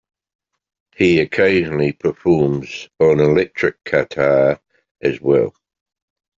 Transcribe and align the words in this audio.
He 0.95 1.19
occasionally 1.19 1.91
performs 1.91 2.89
on 2.99 3.19
electric 3.19 3.83
guitar 3.83 4.59
as 4.99 5.21
well. 5.21 5.53